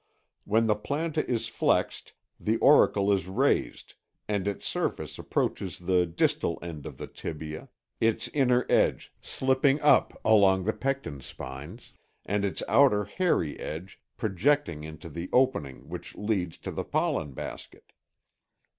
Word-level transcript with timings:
When 0.45 0.65
the 0.65 0.75
planta 0.75 1.23
is 1.29 1.47
flexed 1.47 2.13
the 2.39 2.57
auricle 2.57 3.13
is 3.13 3.27
raised 3.27 3.93
and 4.27 4.47
its 4.47 4.65
surface 4.65 5.19
approaches 5.19 5.77
the 5.77 6.07
distal 6.07 6.57
end 6.63 6.87
of 6.87 6.97
the 6.97 7.05
tibia, 7.05 7.69
its 7.99 8.27
inner 8.29 8.65
edge 8.67 9.13
slipping 9.21 9.79
up 9.81 10.19
along 10.25 10.63
the 10.63 10.73
pecten 10.73 11.21
spines 11.21 11.93
and 12.25 12.43
its 12.43 12.63
outer 12.67 13.05
hairy 13.05 13.59
edge 13.59 14.01
projecting 14.17 14.83
into 14.83 15.07
the 15.07 15.29
opening 15.31 15.87
which 15.87 16.15
leads 16.15 16.57
to 16.57 16.71
the 16.71 16.83
pollen 16.83 17.33
basket. 17.33 17.93